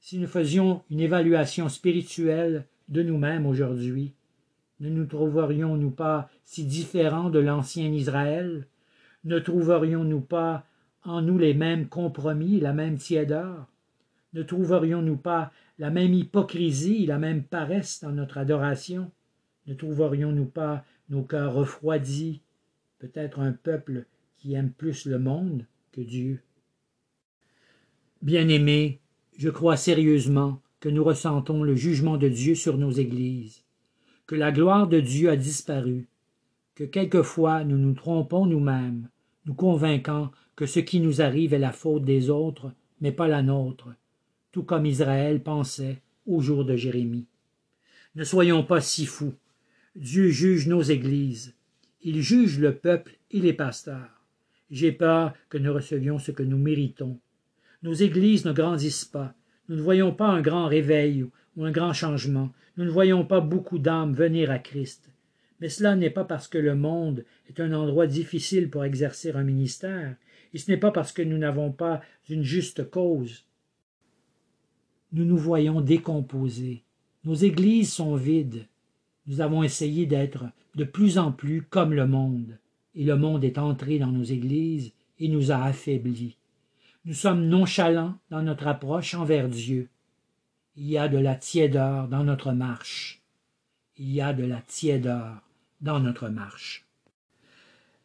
[0.00, 4.14] Si nous faisions une évaluation spirituelle de nous-mêmes aujourd'hui,
[4.80, 8.66] ne nous trouverions-nous pas si différents de l'ancien Israël?
[9.24, 10.64] Ne trouverions-nous pas
[11.04, 13.66] en nous les mêmes compromis, la même tiédeur?
[14.32, 19.10] Ne trouverions-nous pas la même hypocrisie, la même paresse dans notre adoration?
[19.66, 22.40] Ne trouverions-nous pas nos cœurs refroidis,
[22.98, 24.06] peut-être un peuple
[24.38, 26.40] qui aime plus le monde que Dieu?
[28.22, 29.00] Bien-aimés,
[29.38, 33.64] je crois sérieusement que nous ressentons le jugement de Dieu sur nos églises,
[34.26, 36.06] que la gloire de Dieu a disparu,
[36.74, 39.08] que quelquefois nous nous trompons nous-mêmes,
[39.46, 43.42] nous convainquant que ce qui nous arrive est la faute des autres, mais pas la
[43.42, 43.88] nôtre,
[44.52, 47.26] tout comme Israël pensait au jour de Jérémie.
[48.16, 49.32] Ne soyons pas si fous.
[49.96, 51.54] Dieu juge nos églises.
[52.02, 54.24] Il juge le peuple et les pasteurs.
[54.70, 57.18] J'ai peur que nous recevions ce que nous méritons.
[57.82, 59.34] Nos églises ne grandissent pas.
[59.68, 61.24] Nous ne voyons pas un grand réveil
[61.56, 62.50] ou un grand changement.
[62.76, 65.10] Nous ne voyons pas beaucoup d'âmes venir à Christ.
[65.60, 69.44] Mais cela n'est pas parce que le monde est un endroit difficile pour exercer un
[69.44, 70.16] ministère,
[70.52, 73.46] et ce n'est pas parce que nous n'avons pas une juste cause.
[75.12, 76.82] Nous nous voyons décomposés.
[77.24, 78.66] Nos églises sont vides.
[79.26, 82.58] Nous avons essayé d'être de plus en plus comme le monde,
[82.94, 86.36] et le monde est entré dans nos églises et nous a affaiblis.
[87.06, 89.88] Nous sommes nonchalants dans notre approche envers Dieu.
[90.76, 93.22] Il y a de la tiédeur dans notre marche.
[93.96, 95.40] Il y a de la tiédeur
[95.80, 96.86] dans notre marche.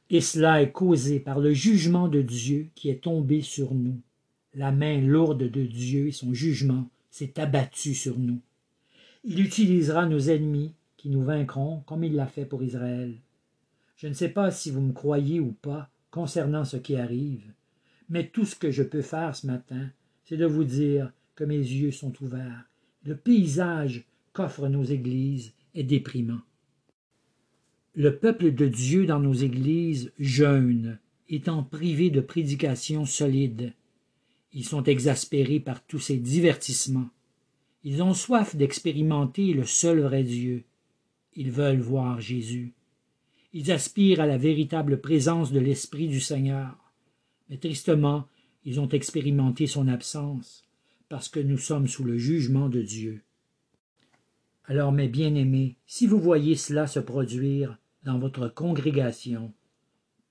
[0.09, 3.99] Et cela est causé par le jugement de Dieu qui est tombé sur nous.
[4.53, 8.39] La main lourde de Dieu et son jugement s'est abattu sur nous.
[9.25, 13.13] Il utilisera nos ennemis qui nous vaincront comme il l'a fait pour Israël.
[13.97, 17.43] Je ne sais pas si vous me croyez ou pas concernant ce qui arrive,
[18.09, 19.89] mais tout ce que je peux faire ce matin,
[20.23, 22.65] c'est de vous dire que mes yeux sont ouverts.
[23.03, 26.41] Le paysage qu'offrent nos églises est déprimant.
[27.93, 33.73] Le peuple de Dieu dans nos églises jeûne, étant privé de prédications solides.
[34.53, 37.09] Ils sont exaspérés par tous ces divertissements.
[37.83, 40.63] Ils ont soif d'expérimenter le seul vrai Dieu.
[41.35, 42.73] Ils veulent voir Jésus.
[43.53, 46.84] Ils aspirent à la véritable présence de l'Esprit du Seigneur.
[47.49, 48.27] Mais tristement,
[48.63, 50.63] ils ont expérimenté son absence,
[51.09, 53.21] parce que nous sommes sous le jugement de Dieu.
[54.65, 59.53] Alors, mes bien-aimés, si vous voyez cela se produire dans votre congrégation,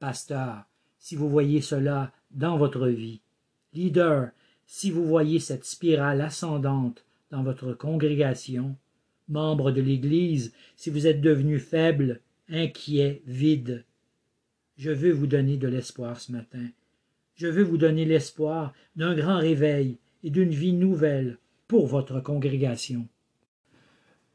[0.01, 0.65] pasteur,
[0.99, 3.21] si vous voyez cela dans votre vie,
[3.73, 4.31] leader,
[4.67, 8.77] si vous voyez cette spirale ascendante dans votre congrégation,
[9.29, 13.85] membre de l'Église, si vous êtes devenu faible, inquiet, vide,
[14.77, 16.69] je veux vous donner de l'espoir ce matin.
[17.35, 23.09] Je veux vous donner l'espoir d'un grand réveil et d'une vie nouvelle pour votre congrégation.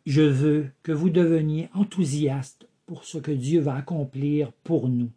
[0.05, 5.11] Je veux que vous deveniez enthousiaste pour ce que Dieu va accomplir pour nous.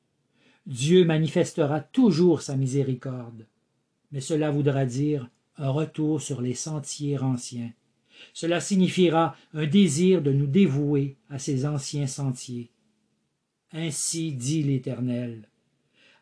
[0.66, 3.46] Dieu manifestera toujours sa miséricorde,
[4.12, 7.72] mais cela voudra dire un retour sur les sentiers anciens.
[8.32, 12.70] Cela signifiera un désir de nous dévouer à ces anciens sentiers.
[13.72, 15.48] Ainsi dit l'Éternel.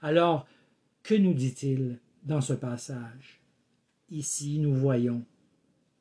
[0.01, 0.47] Alors,
[1.03, 3.41] que nous dit-il dans ce passage?
[4.11, 5.25] Ici, nous voyons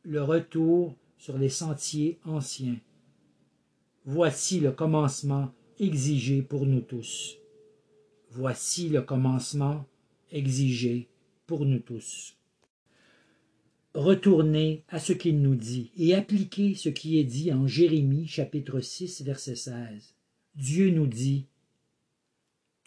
[0.04, 2.80] le retour sur les sentiers anciens.
[4.06, 7.38] Voici le commencement exigé pour nous tous.
[8.32, 9.86] Voici le commencement
[10.32, 11.10] exigé
[11.46, 12.36] pour nous tous.
[13.94, 18.80] Retournez à ce qu'il nous dit et appliquez ce qui est dit en Jérémie chapitre
[18.80, 20.16] 6 verset 16.
[20.56, 21.48] Dieu nous dit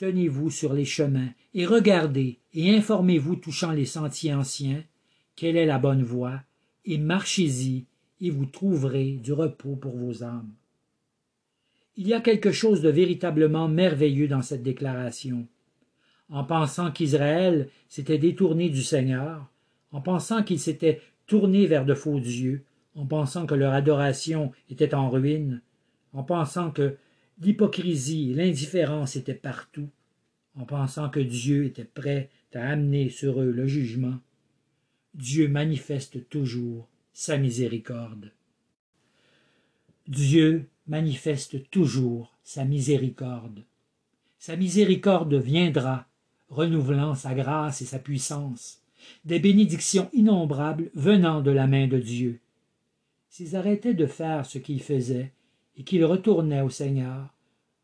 [0.03, 4.83] Tenez-vous sur les chemins et regardez et informez-vous touchant les sentiers anciens,
[5.37, 6.41] quelle est la bonne voie,
[6.85, 7.85] et marchez-y
[8.21, 10.51] et vous trouverez du repos pour vos âmes.
[11.95, 15.47] Il y a quelque chose de véritablement merveilleux dans cette déclaration.
[16.31, 19.53] En pensant qu'Israël s'était détourné du Seigneur,
[19.93, 22.65] en pensant qu'ils s'étaient tournés vers de faux dieux,
[22.97, 25.63] en pensant que leur adoration était en ruine,
[26.13, 26.97] en pensant que
[27.43, 29.89] l'hypocrisie et l'indifférence étaient partout,
[30.55, 34.19] en pensant que Dieu était prêt à amener sur eux le jugement,
[35.15, 38.33] Dieu manifeste toujours sa miséricorde.
[40.09, 43.65] Dieu manifeste toujours sa miséricorde.
[44.39, 46.07] Sa miséricorde viendra,
[46.49, 48.83] renouvelant sa grâce et sa puissance
[49.25, 52.41] des bénédictions innombrables venant de la main de Dieu.
[53.29, 55.33] S'ils arrêtaient de faire ce qu'ils faisaient
[55.77, 57.33] et qu'ils retournaient au Seigneur,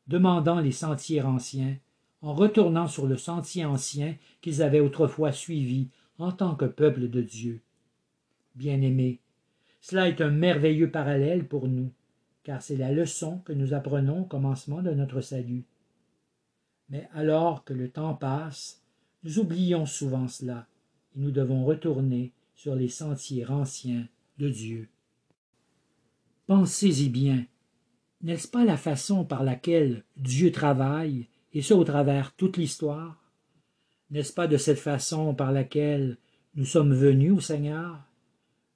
[0.07, 1.77] demandant les sentiers anciens,
[2.22, 7.22] en retournant sur le sentier ancien qu'ils avaient autrefois suivi en tant que peuple de
[7.22, 7.61] Dieu.
[8.57, 9.20] Bien-aimés,
[9.81, 11.92] cela est un merveilleux parallèle pour nous,
[12.42, 15.64] car c'est la leçon que nous apprenons au commencement de notre salut.
[16.88, 18.83] Mais alors que le temps passe,
[19.22, 20.66] nous oublions souvent cela,
[21.14, 24.88] nous devons retourner sur les sentiers anciens de Dieu.
[26.46, 27.44] Pensez-y bien.
[28.21, 33.23] N'est-ce pas la façon par laquelle Dieu travaille, et ce au travers toute l'histoire?
[34.11, 36.19] N'est-ce pas de cette façon par laquelle
[36.55, 38.03] nous sommes venus au Seigneur?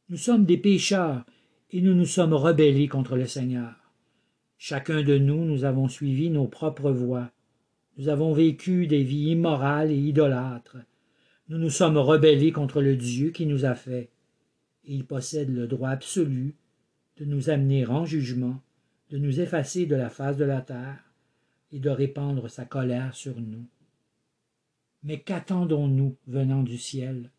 [0.08, 1.24] Nous sommes des pécheurs
[1.70, 3.74] et nous nous sommes rebellés contre le Seigneur.
[4.58, 7.30] Chacun de nous, nous avons suivi nos propres voies.
[7.98, 10.76] Nous avons vécu des vies immorales et idolâtres.
[11.48, 14.10] Nous nous sommes rebellés contre le Dieu qui nous a fait.
[14.84, 16.54] Et il possède le droit absolu
[17.16, 18.60] de nous amener en jugement,
[19.12, 21.04] de nous effacer de la face de la terre
[21.70, 23.66] et de répandre sa colère sur nous.
[25.02, 27.30] Mais qu'attendons-nous venant du ciel?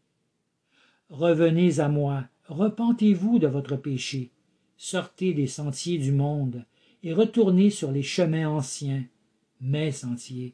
[1.09, 4.29] Revenez à moi, repentez-vous de votre péché,
[4.77, 6.63] sortez des sentiers du monde,
[7.01, 9.03] et retournez sur les chemins anciens,
[9.59, 10.53] mes sentiers.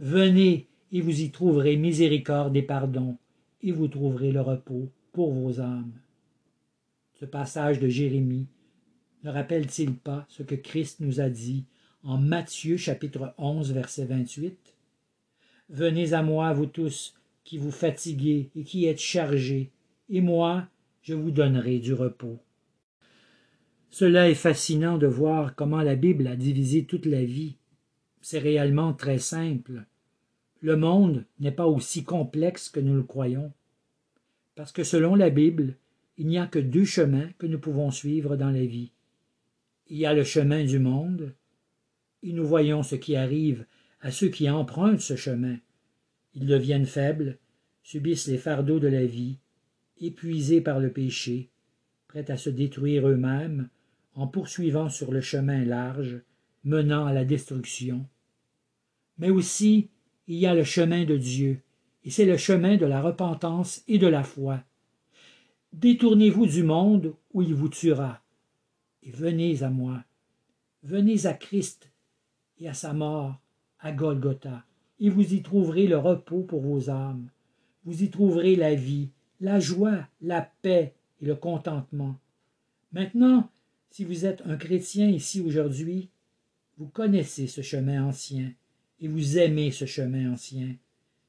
[0.00, 3.18] Venez, et vous y trouverez miséricorde et pardon,
[3.62, 5.92] et vous trouverez le repos pour vos âmes.
[7.20, 8.48] Ce passage de Jérémie
[9.22, 11.64] ne rappelle-t-il pas ce que Christ nous a dit
[12.02, 14.74] en Matthieu chapitre 11 verset 28
[15.68, 19.70] Venez à moi, vous tous, qui vous fatiguez et qui êtes chargés,
[20.08, 20.66] et moi,
[21.02, 22.38] je vous donnerai du repos.
[23.90, 27.56] Cela est fascinant de voir comment la Bible a divisé toute la vie.
[28.20, 29.84] C'est réellement très simple.
[30.60, 33.52] Le monde n'est pas aussi complexe que nous le croyons.
[34.54, 35.74] Parce que selon la Bible,
[36.18, 38.92] il n'y a que deux chemins que nous pouvons suivre dans la vie.
[39.90, 41.34] Il y a le chemin du monde,
[42.22, 43.66] et nous voyons ce qui arrive
[44.00, 45.56] à ceux qui empruntent ce chemin.
[46.34, 47.38] Ils deviennent faibles,
[47.82, 49.38] subissent les fardeaux de la vie,
[50.00, 51.50] épuisés par le péché,
[52.06, 53.68] prêts à se détruire eux-mêmes
[54.14, 56.20] en poursuivant sur le chemin large
[56.62, 58.06] menant à la destruction.
[59.18, 59.88] Mais aussi
[60.28, 61.62] il y a le chemin de Dieu,
[62.04, 64.62] et c'est le chemin de la repentance et de la foi.
[65.72, 68.19] Détournez-vous du monde où il vous tuera,
[69.02, 70.04] et venez à moi.
[70.82, 71.90] Venez à Christ
[72.58, 73.40] et à sa mort
[73.80, 74.64] à Golgotha,
[74.98, 77.30] et vous y trouverez le repos pour vos âmes.
[77.84, 79.08] Vous y trouverez la vie,
[79.40, 82.18] la joie, la paix et le contentement.
[82.92, 83.50] Maintenant,
[83.90, 86.10] si vous êtes un chrétien ici aujourd'hui,
[86.76, 88.52] vous connaissez ce chemin ancien
[89.00, 90.76] et vous aimez ce chemin ancien.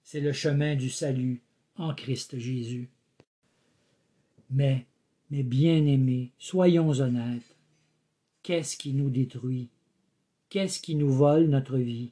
[0.04, 1.42] C'est le chemin du salut
[1.78, 2.90] en Christ Jésus.
[4.50, 4.86] Mais,
[5.30, 7.51] mes bien-aimés, soyons honnêtes.
[8.44, 9.70] Qu'est-ce qui nous détruit?
[10.50, 12.12] Qu'est-ce qui nous vole notre vie?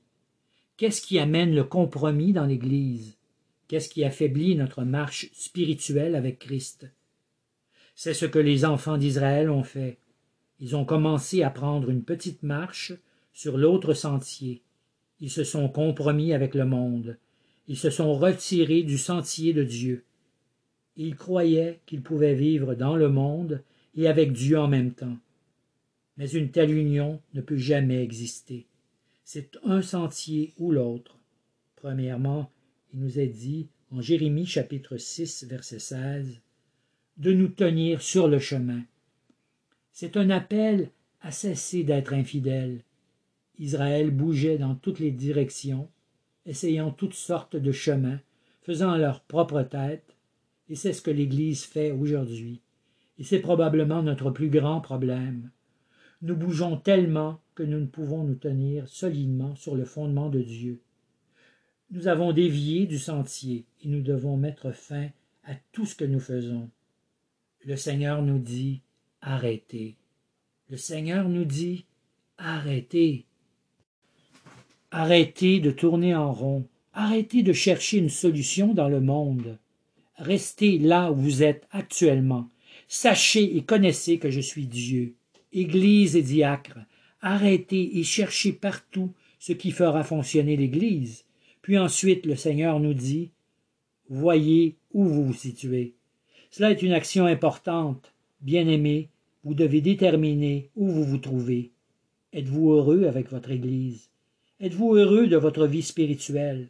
[0.77, 3.17] Qu'est-ce qui amène le compromis dans l'Église?
[3.67, 6.87] Qu'est-ce qui affaiblit notre marche spirituelle avec Christ?
[7.95, 9.97] C'est ce que les enfants d'Israël ont fait.
[10.59, 12.93] Ils ont commencé à prendre une petite marche
[13.33, 14.61] sur l'autre sentier.
[15.19, 17.17] Ils se sont compromis avec le monde.
[17.67, 20.05] Ils se sont retirés du sentier de Dieu.
[20.95, 23.63] Ils croyaient qu'ils pouvaient vivre dans le monde
[23.95, 25.17] et avec Dieu en même temps.
[26.19, 28.67] Mais une telle union ne peut jamais exister.
[29.23, 31.17] C'est un sentier ou l'autre.
[31.77, 32.51] Premièrement,
[32.93, 36.41] il nous est dit en Jérémie chapitre 6 verset 16
[37.17, 38.81] de nous tenir sur le chemin.
[39.93, 42.83] C'est un appel à cesser d'être infidèle.
[43.57, 45.89] Israël bougeait dans toutes les directions,
[46.45, 48.19] essayant toutes sortes de chemins,
[48.61, 50.15] faisant leur propre tête,
[50.67, 52.59] et c'est ce que l'Église fait aujourd'hui.
[53.17, 55.49] Et c'est probablement notre plus grand problème.
[56.21, 60.81] Nous bougeons tellement que nous ne pouvons nous tenir solidement sur le fondement de Dieu.
[61.91, 65.09] Nous avons dévié du sentier et nous devons mettre fin
[65.45, 66.69] à tout ce que nous faisons.
[67.65, 68.81] Le Seigneur nous dit
[69.21, 69.95] arrêtez.
[70.69, 71.85] Le Seigneur nous dit
[72.37, 73.25] arrêtez.
[74.91, 76.67] Arrêtez de tourner en rond.
[76.93, 79.57] Arrêtez de chercher une solution dans le monde.
[80.17, 82.49] Restez là où vous êtes actuellement.
[82.87, 85.15] Sachez et connaissez que je suis Dieu.
[85.51, 86.79] Église et diacre,
[87.21, 91.25] arrêtez et cherchez partout ce qui fera fonctionner l'Église.
[91.61, 93.31] Puis ensuite le Seigneur nous dit
[94.09, 95.95] Voyez où vous vous situez.
[96.51, 98.13] Cela est une action importante.
[98.41, 99.09] Bien-aimé,
[99.43, 101.71] vous devez déterminer où vous vous trouvez.
[102.33, 104.09] Êtes-vous heureux avec votre Église?
[104.59, 106.69] Êtes-vous heureux de votre vie spirituelle?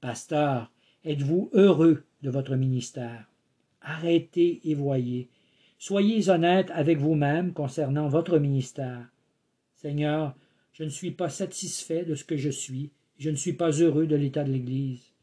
[0.00, 0.70] Pasteur,
[1.04, 3.30] êtes-vous heureux de votre ministère?
[3.82, 5.28] Arrêtez et voyez.
[5.82, 9.08] Soyez honnête avec vous-même concernant votre ministère.
[9.76, 10.36] Seigneur,
[10.74, 14.06] je ne suis pas satisfait de ce que je suis, je ne suis pas heureux
[14.06, 15.14] de l'état de l'Église.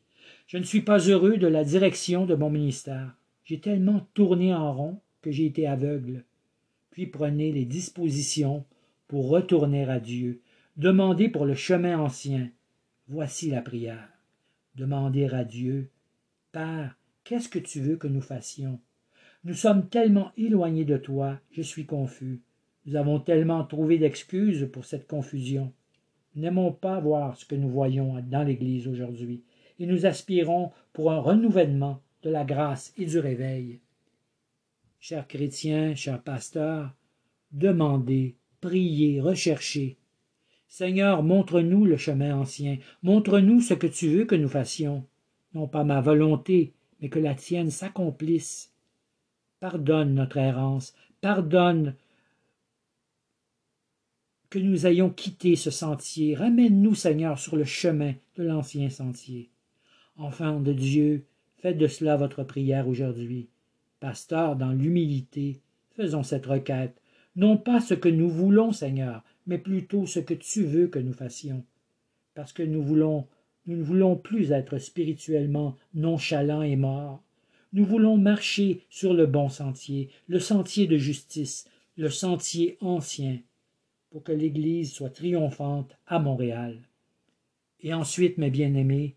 [0.48, 3.16] Je ne suis pas heureux de la direction de mon ministère.
[3.46, 6.26] J'ai tellement tourné en rond que j'ai été aveugle.
[6.90, 8.66] Puis prenez les dispositions
[9.08, 10.42] pour retourner à Dieu.
[10.76, 12.50] Demandez pour le chemin ancien.
[13.08, 14.10] Voici la prière.
[14.74, 15.92] Demandez à Dieu.
[16.52, 18.80] Père, qu'est-ce que tu veux que nous fassions?
[19.44, 22.42] Nous sommes tellement éloignés de toi, je suis confus.
[22.86, 25.74] Nous avons tellement trouvé d'excuses pour cette confusion.
[26.36, 29.44] N'aimons pas voir ce que nous voyons dans l'Église aujourd'hui,
[29.80, 33.80] et nous aspirons pour un renouvellement de la grâce et du réveil.
[35.00, 36.94] Chers chrétiens, chers pasteurs,
[37.52, 39.98] demandez, priez, recherchez.
[40.68, 45.06] Seigneur, montre-nous le chemin ancien, montre-nous ce que tu veux que nous fassions.
[45.54, 48.74] Non pas ma volonté, mais que la tienne s'accomplisse.
[49.60, 51.96] Pardonne notre errance, pardonne
[54.50, 56.36] que nous ayons quitté ce sentier.
[56.36, 59.50] Ramène-nous, Seigneur, sur le chemin de l'ancien sentier.
[60.16, 61.26] Enfants de Dieu,
[61.58, 63.50] faites de cela votre prière aujourd'hui.
[64.00, 65.60] Pasteur, dans l'humilité,
[65.96, 67.02] faisons cette requête,
[67.36, 71.14] non pas ce que nous voulons, Seigneur, mais plutôt ce que tu veux que nous
[71.14, 71.64] fassions.
[72.36, 73.28] Parce que nous voulons,
[73.66, 77.22] nous ne voulons plus être spirituellement nonchalants et morts.
[77.74, 81.66] Nous voulons marcher sur le bon sentier, le sentier de justice,
[81.98, 83.40] le sentier ancien,
[84.10, 86.80] pour que l'Église soit triomphante à Montréal.
[87.82, 89.16] Et ensuite, mes bien-aimés,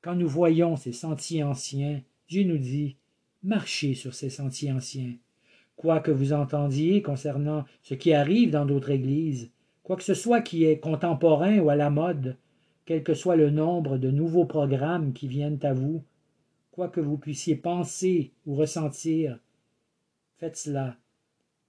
[0.00, 2.96] quand nous voyons ces sentiers anciens, Dieu nous dit
[3.42, 5.14] Marchez sur ces sentiers anciens.
[5.74, 9.50] Quoi que vous entendiez concernant ce qui arrive dans d'autres églises,
[9.82, 12.36] quoi que ce soit qui est contemporain ou à la mode,
[12.84, 16.02] quel que soit le nombre de nouveaux programmes qui viennent à vous,
[16.76, 19.38] quoi que vous puissiez penser ou ressentir,
[20.36, 20.98] faites cela,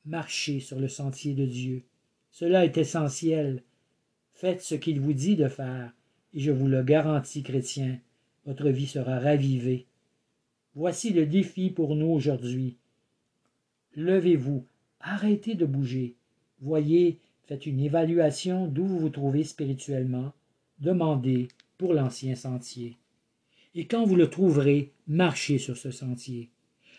[0.06, 1.84] marchez sur le sentier de Dieu.
[2.30, 3.64] Cela est essentiel.
[4.34, 5.94] Faites ce qu'il vous dit de faire,
[6.34, 7.98] et je vous le garantis, chrétiens,
[8.46, 9.86] votre vie sera ravivée.
[10.76, 12.76] Voici le défi pour nous aujourd'hui.
[13.96, 14.66] Levez-vous,
[15.00, 16.16] arrêtez de bouger.
[16.60, 20.34] Voyez, faites une évaluation d'où vous vous trouvez spirituellement.
[20.80, 21.48] Demandez
[21.78, 22.98] pour l'ancien sentier.
[23.80, 26.50] Et quand vous le trouverez, marchez sur ce sentier.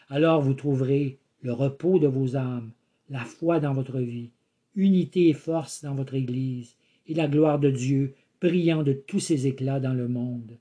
[0.08, 2.70] Alors vous trouverez le repos de vos âmes,
[3.10, 4.30] la foi dans votre vie,
[4.76, 6.76] unité et force dans votre Église,
[7.08, 10.56] et la gloire de Dieu brillant de tous ses éclats dans le monde.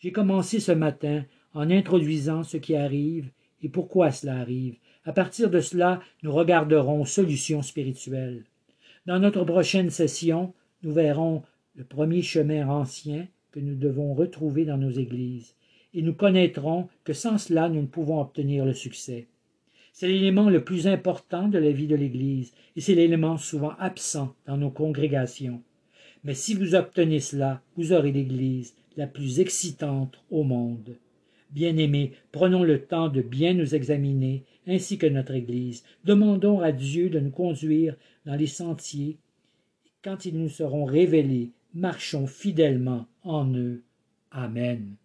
[0.00, 1.24] J'ai commencé ce matin
[1.54, 3.30] en introduisant ce qui arrive
[3.62, 4.74] et pourquoi cela arrive.
[5.04, 8.42] À partir de cela, nous regarderons solutions spirituelles.
[9.06, 11.44] Dans notre prochaine session, nous verrons
[11.76, 15.54] le premier chemin ancien que nous devons retrouver dans nos églises,
[15.94, 19.26] et nous connaîtrons que sans cela nous ne pouvons obtenir le succès.
[19.92, 24.34] C'est l'élément le plus important de la vie de l'Église, et c'est l'élément souvent absent
[24.46, 25.62] dans nos congrégations.
[26.24, 30.96] Mais si vous obtenez cela, vous aurez l'Église la plus excitante au monde.
[31.50, 35.82] Bien-aimés, prenons le temps de bien nous examiner, ainsi que notre Église.
[36.04, 37.96] Demandons à Dieu de nous conduire
[38.26, 39.16] dans les sentiers.
[40.04, 43.82] Quand ils nous seront révélés, marchons fidèlement en eux.
[44.32, 44.96] Amen.